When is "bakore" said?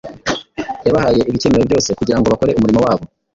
2.33-2.51